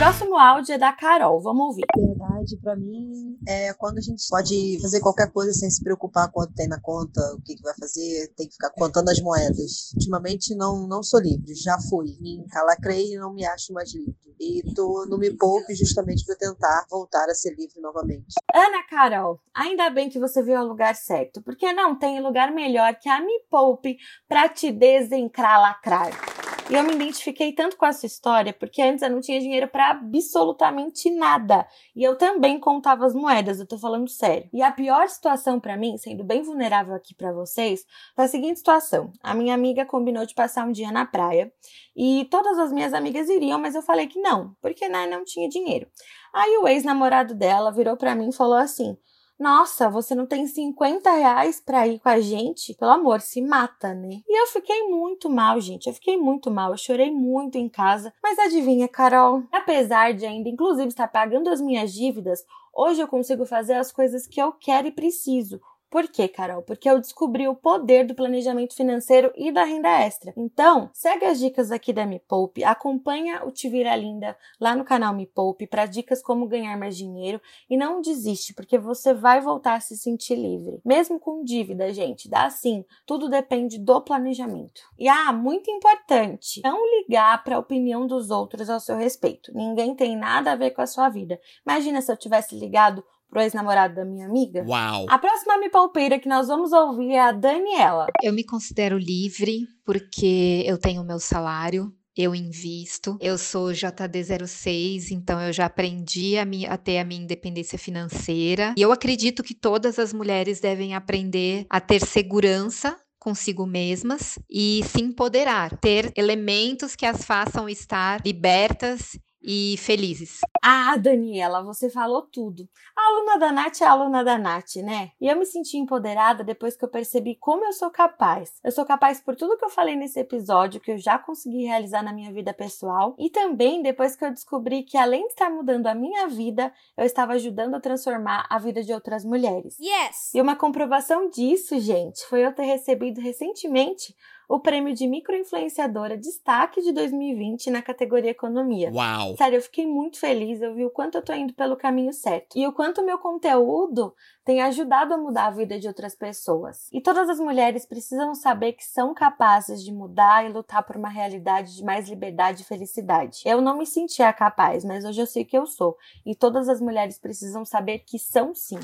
Próximo 0.00 0.38
áudio 0.38 0.74
é 0.74 0.78
da 0.78 0.94
Carol, 0.94 1.42
vamos 1.42 1.66
ouvir. 1.66 1.84
Verdade, 1.94 2.56
para 2.62 2.74
mim, 2.74 3.36
é 3.46 3.74
quando 3.74 3.98
a 3.98 4.00
gente 4.00 4.26
pode 4.30 4.78
fazer 4.80 4.98
qualquer 4.98 5.30
coisa 5.30 5.52
sem 5.52 5.68
se 5.68 5.84
preocupar 5.84 6.32
quanto 6.32 6.54
tem 6.54 6.66
na 6.66 6.80
conta, 6.80 7.20
o 7.34 7.42
que, 7.42 7.54
que 7.54 7.62
vai 7.62 7.74
fazer, 7.78 8.32
tem 8.34 8.46
que 8.46 8.54
ficar 8.54 8.70
contando 8.70 9.10
as 9.10 9.20
moedas. 9.20 9.92
Ultimamente 9.92 10.54
não, 10.54 10.86
não 10.88 11.02
sou 11.02 11.20
livre, 11.20 11.54
já 11.54 11.78
fui. 11.90 12.16
Me 12.18 12.38
encalacrei 12.38 13.12
e 13.12 13.18
não 13.18 13.34
me 13.34 13.44
acho 13.44 13.74
mais 13.74 13.94
livre. 13.94 14.16
E 14.40 14.62
tô 14.74 15.04
no 15.06 15.18
Me 15.18 15.36
Poupe 15.36 15.74
justamente 15.74 16.24
para 16.24 16.34
tentar 16.34 16.86
voltar 16.88 17.28
a 17.28 17.34
ser 17.34 17.50
livre 17.50 17.78
novamente. 17.78 18.36
Ana 18.54 18.82
Carol, 18.88 19.38
ainda 19.54 19.90
bem 19.90 20.08
que 20.08 20.18
você 20.18 20.42
veio 20.42 20.60
ao 20.60 20.66
lugar 20.66 20.94
certo, 20.94 21.42
porque 21.42 21.74
não 21.74 21.98
tem 21.98 22.22
lugar 22.22 22.50
melhor 22.52 22.94
que 22.94 23.08
a 23.10 23.20
Me 23.20 23.44
Poupe 23.50 23.98
para 24.26 24.48
te 24.48 24.72
desencralacrar. 24.72 26.49
E 26.70 26.74
eu 26.74 26.84
me 26.84 26.94
identifiquei 26.94 27.52
tanto 27.52 27.76
com 27.76 27.84
essa 27.84 28.06
história, 28.06 28.52
porque 28.52 28.80
antes 28.80 29.02
eu 29.02 29.10
não 29.10 29.20
tinha 29.20 29.40
dinheiro 29.40 29.66
para 29.66 29.90
absolutamente 29.90 31.10
nada. 31.10 31.66
E 31.96 32.04
eu 32.04 32.16
também 32.16 32.60
contava 32.60 33.04
as 33.04 33.12
moedas, 33.12 33.58
eu 33.58 33.66
tô 33.66 33.76
falando 33.76 34.08
sério. 34.08 34.48
E 34.52 34.62
a 34.62 34.70
pior 34.70 35.08
situação 35.08 35.58
para 35.58 35.76
mim, 35.76 35.98
sendo 35.98 36.22
bem 36.22 36.42
vulnerável 36.42 36.94
aqui 36.94 37.12
para 37.12 37.32
vocês, 37.32 37.84
foi 38.14 38.26
a 38.26 38.28
seguinte 38.28 38.58
situação: 38.58 39.12
a 39.20 39.34
minha 39.34 39.52
amiga 39.52 39.84
combinou 39.84 40.24
de 40.24 40.32
passar 40.32 40.64
um 40.64 40.70
dia 40.70 40.92
na 40.92 41.04
praia 41.04 41.52
e 41.96 42.28
todas 42.30 42.56
as 42.56 42.70
minhas 42.70 42.94
amigas 42.94 43.28
iriam, 43.28 43.58
mas 43.58 43.74
eu 43.74 43.82
falei 43.82 44.06
que 44.06 44.20
não, 44.20 44.54
porque 44.62 44.88
né, 44.88 45.08
não 45.08 45.24
tinha 45.24 45.48
dinheiro. 45.48 45.88
Aí 46.32 46.56
o 46.58 46.68
ex-namorado 46.68 47.34
dela 47.34 47.72
virou 47.72 47.96
para 47.96 48.14
mim 48.14 48.28
e 48.28 48.32
falou 48.32 48.56
assim: 48.56 48.96
nossa, 49.40 49.88
você 49.88 50.14
não 50.14 50.26
tem 50.26 50.46
50 50.46 51.10
reais 51.10 51.62
pra 51.64 51.88
ir 51.88 51.98
com 51.98 52.10
a 52.10 52.20
gente? 52.20 52.74
Pelo 52.74 52.90
amor, 52.90 53.22
se 53.22 53.40
mata, 53.40 53.94
né? 53.94 54.20
E 54.28 54.42
eu 54.42 54.46
fiquei 54.48 54.82
muito 54.82 55.30
mal, 55.30 55.58
gente. 55.58 55.86
Eu 55.86 55.94
fiquei 55.94 56.18
muito 56.18 56.50
mal. 56.50 56.72
Eu 56.72 56.76
chorei 56.76 57.10
muito 57.10 57.56
em 57.56 57.66
casa. 57.66 58.12
Mas 58.22 58.38
adivinha, 58.38 58.86
Carol? 58.86 59.42
Apesar 59.50 60.12
de 60.12 60.26
ainda, 60.26 60.50
inclusive, 60.50 60.88
estar 60.88 61.08
pagando 61.08 61.48
as 61.48 61.58
minhas 61.58 61.90
dívidas, 61.90 62.44
hoje 62.74 63.00
eu 63.00 63.08
consigo 63.08 63.46
fazer 63.46 63.74
as 63.74 63.90
coisas 63.90 64.26
que 64.26 64.42
eu 64.42 64.52
quero 64.52 64.88
e 64.88 64.92
preciso. 64.92 65.58
Por 65.90 66.06
quê, 66.06 66.28
Carol? 66.28 66.62
Porque 66.62 66.88
eu 66.88 67.00
descobri 67.00 67.48
o 67.48 67.54
poder 67.54 68.06
do 68.06 68.14
planejamento 68.14 68.76
financeiro 68.76 69.32
e 69.34 69.50
da 69.50 69.64
renda 69.64 69.88
extra. 69.88 70.32
Então, 70.36 70.88
segue 70.92 71.24
as 71.24 71.40
dicas 71.40 71.72
aqui 71.72 71.92
da 71.92 72.06
Me 72.06 72.20
Poupe, 72.20 72.62
acompanha 72.62 73.44
o 73.44 73.50
Te 73.50 73.68
Vira 73.68 73.96
Linda 73.96 74.36
lá 74.60 74.76
no 74.76 74.84
canal 74.84 75.12
Me 75.12 75.26
Poupe 75.26 75.66
para 75.66 75.86
dicas 75.86 76.22
como 76.22 76.46
ganhar 76.46 76.78
mais 76.78 76.96
dinheiro 76.96 77.40
e 77.68 77.76
não 77.76 78.00
desiste, 78.00 78.54
porque 78.54 78.78
você 78.78 79.12
vai 79.12 79.40
voltar 79.40 79.74
a 79.74 79.80
se 79.80 79.96
sentir 79.96 80.36
livre. 80.36 80.80
Mesmo 80.84 81.18
com 81.18 81.42
dívida, 81.42 81.92
gente, 81.92 82.30
dá 82.30 82.48
sim, 82.50 82.84
tudo 83.04 83.28
depende 83.28 83.76
do 83.76 84.00
planejamento. 84.00 84.82
E 84.96 85.08
ah, 85.08 85.32
muito 85.32 85.72
importante, 85.72 86.60
não 86.62 86.78
ligar 87.00 87.42
para 87.42 87.56
a 87.56 87.60
opinião 87.60 88.06
dos 88.06 88.30
outros 88.30 88.70
ao 88.70 88.78
seu 88.78 88.96
respeito. 88.96 89.50
Ninguém 89.52 89.96
tem 89.96 90.16
nada 90.16 90.52
a 90.52 90.56
ver 90.56 90.70
com 90.70 90.82
a 90.82 90.86
sua 90.86 91.08
vida. 91.08 91.40
Imagina 91.66 92.00
se 92.00 92.12
eu 92.12 92.16
tivesse 92.16 92.54
ligado 92.54 93.04
pro 93.30 93.40
ex-namorado 93.40 93.94
da 93.94 94.04
minha 94.04 94.26
amiga. 94.26 94.64
Uau! 94.66 95.06
A 95.08 95.18
próxima 95.18 95.58
me 95.58 95.70
palpeira 95.70 96.18
que 96.18 96.28
nós 96.28 96.48
vamos 96.48 96.72
ouvir 96.72 97.12
é 97.12 97.20
a 97.20 97.32
Daniela. 97.32 98.06
Eu 98.22 98.32
me 98.32 98.44
considero 98.44 98.98
livre 98.98 99.66
porque 99.84 100.64
eu 100.66 100.76
tenho 100.76 101.04
meu 101.04 101.20
salário, 101.20 101.94
eu 102.16 102.34
invisto, 102.34 103.16
eu 103.20 103.38
sou 103.38 103.68
JD06, 103.68 105.10
então 105.12 105.40
eu 105.40 105.52
já 105.52 105.66
aprendi 105.66 106.36
a, 106.36 106.44
a, 106.68 106.76
ter 106.76 106.98
a 106.98 107.04
minha 107.04 107.22
independência 107.22 107.78
financeira. 107.78 108.74
E 108.76 108.82
eu 108.82 108.92
acredito 108.92 109.42
que 109.42 109.54
todas 109.54 109.98
as 109.98 110.12
mulheres 110.12 110.60
devem 110.60 110.94
aprender 110.94 111.66
a 111.70 111.80
ter 111.80 112.04
segurança 112.04 112.96
consigo 113.20 113.66
mesmas 113.66 114.38
e 114.48 114.80
se 114.84 115.02
empoderar, 115.02 115.76
ter 115.78 116.10
elementos 116.16 116.96
que 116.96 117.04
as 117.04 117.22
façam 117.22 117.68
estar 117.68 118.22
libertas 118.24 119.18
e 119.42 119.76
felizes. 119.78 120.40
Ah, 120.62 120.96
Daniela, 120.96 121.62
você 121.62 121.88
falou 121.88 122.22
tudo. 122.22 122.68
A 122.96 123.08
aluna 123.08 123.38
da 123.38 123.52
Nath 123.52 123.80
é 123.80 123.84
a 123.84 123.92
aluna 123.92 124.22
da 124.22 124.36
Nath, 124.36 124.76
né? 124.76 125.12
E 125.20 125.28
eu 125.28 125.36
me 125.36 125.46
senti 125.46 125.78
empoderada 125.78 126.44
depois 126.44 126.76
que 126.76 126.84
eu 126.84 126.88
percebi 126.88 127.34
como 127.36 127.64
eu 127.64 127.72
sou 127.72 127.90
capaz. 127.90 128.52
Eu 128.62 128.70
sou 128.70 128.84
capaz 128.84 129.20
por 129.20 129.34
tudo 129.34 129.56
que 129.56 129.64
eu 129.64 129.70
falei 129.70 129.96
nesse 129.96 130.20
episódio, 130.20 130.80
que 130.80 130.92
eu 130.92 130.98
já 130.98 131.18
consegui 131.18 131.64
realizar 131.64 132.02
na 132.02 132.12
minha 132.12 132.32
vida 132.32 132.52
pessoal, 132.52 133.14
e 133.18 133.30
também 133.30 133.82
depois 133.82 134.14
que 134.14 134.24
eu 134.24 134.30
descobri 134.30 134.82
que 134.82 134.96
além 134.96 135.22
de 135.22 135.32
estar 135.32 135.50
mudando 135.50 135.86
a 135.86 135.94
minha 135.94 136.28
vida, 136.28 136.72
eu 136.96 137.04
estava 137.04 137.32
ajudando 137.32 137.74
a 137.74 137.80
transformar 137.80 138.46
a 138.50 138.58
vida 138.58 138.82
de 138.82 138.92
outras 138.92 139.24
mulheres. 139.24 139.76
Yes! 139.80 140.34
E 140.34 140.40
uma 140.40 140.56
comprovação 140.56 141.28
disso, 141.28 141.78
gente, 141.80 142.24
foi 142.26 142.44
eu 142.44 142.54
ter 142.54 142.64
recebido 142.64 143.20
recentemente 143.20 144.14
o 144.50 144.58
prêmio 144.58 144.92
de 144.92 145.06
microinfluenciadora 145.06 146.18
destaque 146.18 146.82
de 146.82 146.90
2020 146.90 147.70
na 147.70 147.80
categoria 147.80 148.32
economia. 148.32 148.90
Uau! 148.92 149.36
Sério, 149.36 149.58
eu 149.58 149.62
fiquei 149.62 149.86
muito 149.86 150.18
feliz, 150.18 150.60
eu 150.60 150.74
vi 150.74 150.84
o 150.84 150.90
quanto 150.90 151.14
eu 151.14 151.22
tô 151.22 151.32
indo 151.32 151.54
pelo 151.54 151.76
caminho 151.76 152.12
certo 152.12 152.58
e 152.58 152.66
o 152.66 152.72
quanto 152.72 153.00
o 153.00 153.06
meu 153.06 153.16
conteúdo 153.16 154.12
tem 154.44 154.60
ajudado 154.60 155.14
a 155.14 155.16
mudar 155.16 155.46
a 155.46 155.50
vida 155.52 155.78
de 155.78 155.86
outras 155.86 156.16
pessoas. 156.16 156.88
E 156.92 157.00
todas 157.00 157.28
as 157.28 157.38
mulheres 157.38 157.86
precisam 157.86 158.34
saber 158.34 158.72
que 158.72 158.84
são 158.84 159.14
capazes 159.14 159.84
de 159.84 159.92
mudar 159.92 160.44
e 160.44 160.52
lutar 160.52 160.82
por 160.82 160.96
uma 160.96 161.08
realidade 161.08 161.76
de 161.76 161.84
mais 161.84 162.08
liberdade 162.08 162.62
e 162.62 162.66
felicidade. 162.66 163.42
Eu 163.46 163.60
não 163.60 163.78
me 163.78 163.86
sentia 163.86 164.32
capaz, 164.32 164.84
mas 164.84 165.04
hoje 165.04 165.20
eu 165.20 165.26
sei 165.26 165.44
que 165.44 165.56
eu 165.56 165.64
sou. 165.64 165.96
E 166.26 166.34
todas 166.34 166.68
as 166.68 166.80
mulheres 166.80 167.20
precisam 167.20 167.64
saber 167.64 168.00
que 168.00 168.18
são 168.18 168.52
sim. 168.52 168.80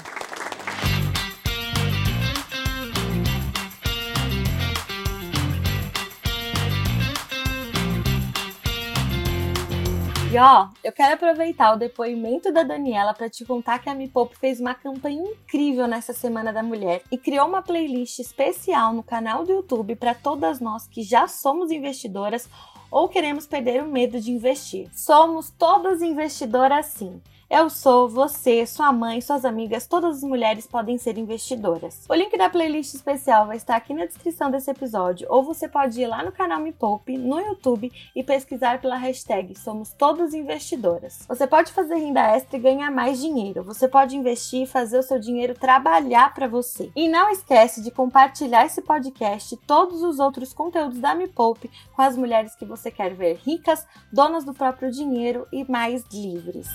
E 10.28 10.38
ó, 10.38 10.68
eu 10.82 10.92
quero 10.92 11.14
aproveitar 11.14 11.72
o 11.72 11.78
depoimento 11.78 12.52
da 12.52 12.64
Daniela 12.64 13.14
para 13.14 13.30
te 13.30 13.44
contar 13.44 13.78
que 13.78 13.88
a 13.88 13.94
Me 13.94 14.08
Poupe 14.08 14.36
fez 14.36 14.58
uma 14.58 14.74
campanha 14.74 15.22
incrível 15.22 15.86
nessa 15.86 16.12
Semana 16.12 16.52
da 16.52 16.64
Mulher 16.64 17.02
e 17.12 17.16
criou 17.16 17.46
uma 17.46 17.62
playlist 17.62 18.18
especial 18.18 18.92
no 18.92 19.04
canal 19.04 19.44
do 19.44 19.52
YouTube 19.52 19.94
para 19.94 20.14
todas 20.14 20.58
nós 20.58 20.88
que 20.88 21.02
já 21.02 21.28
somos 21.28 21.70
investidoras 21.70 22.48
ou 22.90 23.08
queremos 23.08 23.46
perder 23.46 23.84
o 23.84 23.88
medo 23.88 24.20
de 24.20 24.32
investir. 24.32 24.90
Somos 24.92 25.50
todas 25.50 26.02
investidoras 26.02 26.86
sim. 26.86 27.22
Eu 27.48 27.70
sou, 27.70 28.08
você, 28.08 28.66
sua 28.66 28.90
mãe, 28.90 29.20
suas 29.20 29.44
amigas, 29.44 29.86
todas 29.86 30.16
as 30.16 30.22
mulheres 30.24 30.66
podem 30.66 30.98
ser 30.98 31.16
investidoras. 31.16 32.04
O 32.08 32.14
link 32.14 32.36
da 32.36 32.50
playlist 32.50 32.92
especial 32.92 33.46
vai 33.46 33.56
estar 33.56 33.76
aqui 33.76 33.94
na 33.94 34.04
descrição 34.04 34.50
desse 34.50 34.68
episódio, 34.68 35.28
ou 35.30 35.44
você 35.44 35.68
pode 35.68 36.00
ir 36.00 36.08
lá 36.08 36.24
no 36.24 36.32
canal 36.32 36.58
Me 36.58 36.72
Poupe, 36.72 37.16
no 37.16 37.38
YouTube, 37.38 37.92
e 38.16 38.24
pesquisar 38.24 38.80
pela 38.80 38.96
hashtag 38.96 39.56
Somos 39.56 39.92
Todas 39.92 40.34
Investidoras. 40.34 41.24
Você 41.28 41.46
pode 41.46 41.70
fazer 41.70 41.94
renda 41.94 42.20
extra 42.20 42.56
e 42.56 42.60
ganhar 42.60 42.90
mais 42.90 43.20
dinheiro. 43.20 43.62
Você 43.62 43.86
pode 43.86 44.16
investir 44.16 44.62
e 44.62 44.66
fazer 44.66 44.98
o 44.98 45.04
seu 45.04 45.20
dinheiro 45.20 45.54
trabalhar 45.54 46.34
para 46.34 46.48
você. 46.48 46.90
E 46.96 47.08
não 47.08 47.30
esquece 47.30 47.80
de 47.80 47.92
compartilhar 47.92 48.66
esse 48.66 48.82
podcast 48.82 49.54
e 49.54 49.58
todos 49.58 50.02
os 50.02 50.18
outros 50.18 50.52
conteúdos 50.52 50.98
da 50.98 51.14
Me 51.14 51.28
Poupe 51.28 51.70
com 51.94 52.02
as 52.02 52.16
mulheres 52.16 52.56
que 52.56 52.64
você 52.64 52.90
quer 52.90 53.14
ver 53.14 53.36
ricas, 53.36 53.86
donas 54.12 54.44
do 54.44 54.52
próprio 54.52 54.90
dinheiro 54.90 55.46
e 55.52 55.64
mais 55.70 56.02
livres. 56.12 56.66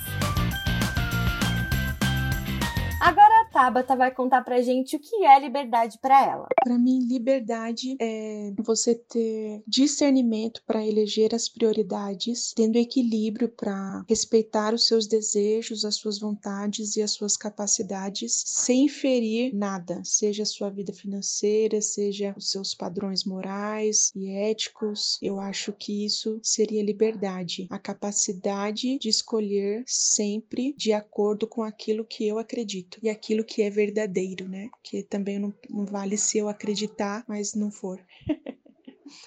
Agora 3.02 3.31
Tabata 3.52 3.94
vai 3.94 4.10
contar 4.10 4.42
pra 4.42 4.62
gente 4.62 4.96
o 4.96 4.98
que 4.98 5.24
é 5.24 5.38
liberdade 5.38 5.98
para 6.00 6.24
ela. 6.24 6.48
Para 6.64 6.78
mim, 6.78 7.00
liberdade 7.00 7.96
é 8.00 8.52
você 8.58 8.94
ter 8.94 9.62
discernimento 9.66 10.62
para 10.66 10.86
eleger 10.86 11.34
as 11.34 11.48
prioridades, 11.48 12.52
tendo 12.56 12.76
equilíbrio 12.76 13.48
para 13.48 14.04
respeitar 14.08 14.72
os 14.72 14.86
seus 14.86 15.06
desejos, 15.06 15.84
as 15.84 15.96
suas 15.96 16.18
vontades 16.18 16.96
e 16.96 17.02
as 17.02 17.10
suas 17.10 17.36
capacidades, 17.36 18.42
sem 18.46 18.88
ferir 18.88 19.54
nada, 19.54 20.00
seja 20.04 20.44
a 20.44 20.46
sua 20.46 20.70
vida 20.70 20.92
financeira, 20.92 21.80
seja 21.80 22.34
os 22.36 22.50
seus 22.50 22.74
padrões 22.74 23.24
morais 23.24 24.10
e 24.16 24.30
éticos. 24.30 25.18
Eu 25.20 25.38
acho 25.38 25.72
que 25.72 26.04
isso 26.04 26.40
seria 26.42 26.82
liberdade, 26.82 27.66
a 27.70 27.78
capacidade 27.78 28.98
de 28.98 29.08
escolher 29.08 29.84
sempre 29.86 30.74
de 30.76 30.92
acordo 30.92 31.46
com 31.46 31.62
aquilo 31.62 32.04
que 32.04 32.26
eu 32.26 32.38
acredito 32.38 32.98
e 33.02 33.10
aquilo 33.10 33.41
que 33.44 33.62
é 33.62 33.70
verdadeiro, 33.70 34.48
né? 34.48 34.70
Que 34.82 35.02
também 35.02 35.38
não, 35.38 35.54
não 35.68 35.84
vale 35.84 36.16
se 36.16 36.38
eu 36.38 36.48
acreditar, 36.48 37.24
mas 37.28 37.54
não 37.54 37.70
for. 37.70 38.00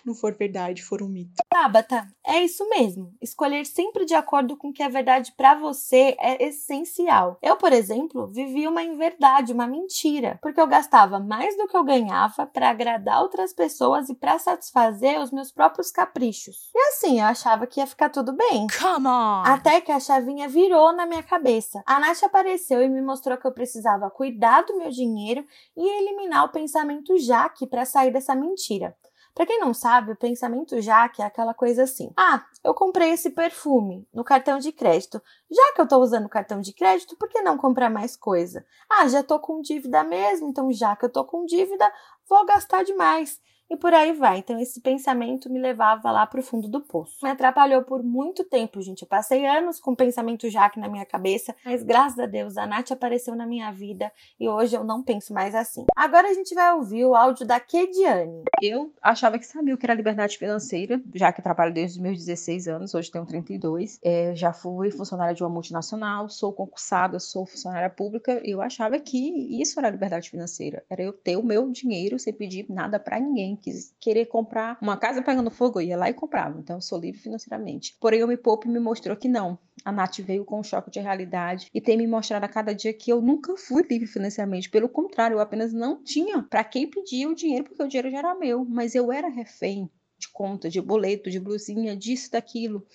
não 0.05 0.13
for 0.13 0.33
verdade, 0.33 0.83
for 0.83 1.01
um 1.01 1.07
mito. 1.07 1.43
Tabata, 1.49 2.07
é 2.25 2.43
isso 2.43 2.67
mesmo. 2.69 3.13
Escolher 3.21 3.65
sempre 3.65 4.05
de 4.05 4.13
acordo 4.13 4.57
com 4.57 4.69
o 4.69 4.73
que 4.73 4.83
é 4.83 4.89
verdade 4.89 5.33
para 5.37 5.55
você 5.55 6.15
é 6.19 6.43
essencial. 6.45 7.37
Eu, 7.41 7.55
por 7.55 7.71
exemplo, 7.71 8.27
vivi 8.27 8.67
uma 8.67 8.83
inverdade, 8.83 9.53
uma 9.53 9.67
mentira, 9.67 10.39
porque 10.41 10.59
eu 10.59 10.67
gastava 10.67 11.19
mais 11.19 11.55
do 11.57 11.67
que 11.67 11.77
eu 11.77 11.83
ganhava 11.83 12.45
para 12.45 12.69
agradar 12.69 13.21
outras 13.21 13.53
pessoas 13.53 14.09
e 14.09 14.15
para 14.15 14.39
satisfazer 14.39 15.19
os 15.19 15.31
meus 15.31 15.51
próprios 15.51 15.91
caprichos. 15.91 16.69
E 16.73 16.79
assim, 16.89 17.19
eu 17.19 17.25
achava 17.25 17.67
que 17.67 17.79
ia 17.79 17.87
ficar 17.87 18.09
tudo 18.09 18.33
bem. 18.33 18.67
Come 18.79 19.07
on! 19.07 19.43
Até 19.45 19.81
que 19.81 19.91
a 19.91 19.99
chavinha 19.99 20.47
virou 20.47 20.93
na 20.93 21.05
minha 21.05 21.23
cabeça. 21.23 21.83
A 21.85 21.99
Nath 21.99 22.23
apareceu 22.23 22.81
e 22.81 22.89
me 22.89 23.01
mostrou 23.01 23.37
que 23.37 23.47
eu 23.47 23.51
precisava 23.51 24.09
cuidar 24.09 24.63
do 24.63 24.77
meu 24.77 24.89
dinheiro 24.89 25.45
e 25.75 25.87
eliminar 25.99 26.45
o 26.45 26.51
pensamento 26.51 27.17
Jaque 27.17 27.67
para 27.67 27.85
sair 27.85 28.11
dessa 28.11 28.35
mentira. 28.35 28.95
Para 29.35 29.45
quem 29.45 29.59
não 29.59 29.73
sabe, 29.73 30.13
o 30.13 30.15
pensamento 30.15 30.79
Jaque 30.79 31.21
é 31.21 31.25
aquela 31.25 31.53
coisa 31.53 31.83
assim: 31.83 32.09
ah, 32.15 32.45
eu 32.63 32.73
comprei 32.73 33.11
esse 33.11 33.29
perfume 33.29 34.07
no 34.13 34.23
cartão 34.23 34.59
de 34.59 34.71
crédito. 34.71 35.21
Já 35.51 35.73
que 35.75 35.81
eu 35.81 35.87
tô 35.87 35.97
usando 35.97 36.25
o 36.25 36.29
cartão 36.29 36.61
de 36.61 36.71
crédito, 36.71 37.17
por 37.17 37.27
que 37.27 37.41
não 37.41 37.57
comprar 37.57 37.89
mais 37.89 38.15
coisa? 38.15 38.65
Ah, 38.89 39.09
já 39.09 39.21
tô 39.21 39.37
com 39.37 39.61
dívida 39.61 40.05
mesmo, 40.05 40.47
então 40.47 40.71
já 40.71 40.95
que 40.95 41.03
eu 41.03 41.11
tô 41.11 41.25
com 41.25 41.45
dívida, 41.45 41.91
vou 42.29 42.45
gastar 42.45 42.85
demais 42.85 43.41
e 43.69 43.77
por 43.77 43.93
aí 43.93 44.13
vai. 44.13 44.39
Então 44.39 44.59
esse 44.59 44.79
pensamento 44.81 45.49
me 45.49 45.59
levava 45.59 46.11
lá 46.11 46.25
pro 46.25 46.43
fundo 46.43 46.67
do 46.67 46.81
poço. 46.81 47.17
Me 47.23 47.29
atrapalhou 47.29 47.83
por 47.83 48.03
muito 48.03 48.43
tempo, 48.43 48.81
gente. 48.81 49.01
Eu 49.01 49.07
passei 49.07 49.45
anos 49.45 49.79
com 49.79 49.91
o 49.91 49.95
pensamento 49.95 50.49
Jaque 50.49 50.79
na 50.79 50.87
minha 50.87 51.05
cabeça, 51.05 51.55
mas 51.65 51.83
graças 51.83 52.19
a 52.19 52.25
Deus 52.25 52.57
a 52.57 52.65
Nath 52.65 52.91
apareceu 52.91 53.35
na 53.35 53.45
minha 53.45 53.71
vida 53.71 54.11
e 54.39 54.47
hoje 54.47 54.75
eu 54.75 54.83
não 54.83 55.03
penso 55.03 55.33
mais 55.33 55.55
assim. 55.55 55.85
Agora 55.95 56.29
a 56.29 56.33
gente 56.33 56.53
vai 56.53 56.73
ouvir 56.73 57.05
o 57.05 57.15
áudio 57.15 57.45
da 57.45 57.59
Kediane. 57.59 58.43
Eu 58.61 58.93
achava 59.01 59.39
que 59.39 59.45
sabia 59.45 59.73
o 59.73 59.77
que 59.77 59.85
era 59.85 59.93
liberdade 59.93 60.37
financeira, 60.37 61.01
já 61.13 61.31
que 61.31 61.41
trabalho 61.41 61.73
desde 61.73 61.97
os 61.97 62.01
meus 62.01 62.17
16 62.17 62.67
anos, 62.67 62.93
hoje 62.93 63.11
tenho 63.11 63.25
32. 63.25 63.99
É, 64.03 64.35
já 64.35 64.53
fui 64.53 64.91
funcionária 64.91 65.33
de 65.33 65.43
uma 65.43 65.49
multinacional, 65.49 66.29
sou 66.29 66.53
concursada, 66.53 67.19
sou 67.19 67.45
funcionária 67.45 67.89
pública. 67.89 68.41
Eu 68.43 68.61
achava 68.61 68.99
que 68.99 69.61
isso 69.61 69.79
era 69.79 69.89
liberdade 69.89 70.29
financeira. 70.29 70.83
Era 70.89 71.01
eu 71.01 71.13
ter 71.13 71.37
o 71.37 71.43
meu 71.43 71.69
dinheiro 71.71 72.19
sem 72.19 72.33
pedir 72.33 72.65
nada 72.69 72.99
para 72.99 73.19
ninguém 73.19 73.54
quis 73.55 73.95
querer 73.99 74.25
comprar 74.25 74.77
uma 74.81 74.97
casa 74.97 75.21
pegando 75.21 75.49
fogo, 75.49 75.79
eu 75.79 75.87
ia 75.87 75.97
lá 75.97 76.09
e 76.09 76.13
comprava. 76.13 76.59
Então, 76.59 76.77
eu 76.77 76.81
sou 76.81 76.99
livre 76.99 77.19
financeiramente. 77.19 77.95
Porém, 77.99 78.23
o 78.23 78.27
Me 78.27 78.37
Poupe 78.37 78.67
me 78.67 78.79
mostrou 78.79 79.15
que 79.15 79.27
não. 79.27 79.57
A 79.83 79.91
Nath 79.91 80.19
veio 80.19 80.45
com 80.45 80.59
um 80.59 80.63
choque 80.63 80.89
de 80.89 80.99
realidade 80.99 81.69
e 81.73 81.81
tem 81.81 81.97
me 81.97 82.07
mostrado 82.07 82.45
a 82.45 82.49
cada 82.49 82.73
dia 82.73 82.93
que 82.93 83.11
eu 83.11 83.21
nunca 83.21 83.55
fui 83.57 83.83
livre 83.89 84.07
financeiramente. 84.07 84.69
Pelo 84.69 84.89
contrário, 84.89 85.35
eu 85.35 85.39
apenas 85.39 85.73
não 85.73 86.03
tinha 86.03 86.41
para 86.43 86.63
quem 86.63 86.89
pedir 86.89 87.27
o 87.27 87.35
dinheiro, 87.35 87.65
porque 87.65 87.83
o 87.83 87.87
dinheiro 87.87 88.09
já 88.09 88.19
era 88.19 88.35
meu. 88.35 88.65
Mas 88.65 88.95
eu 88.95 89.11
era 89.11 89.27
refém 89.27 89.89
de 90.17 90.29
conta, 90.29 90.69
de 90.69 90.81
boleto, 90.81 91.29
de 91.29 91.39
blusinha, 91.39 91.95
disso, 91.95 92.31
daquilo 92.31 92.85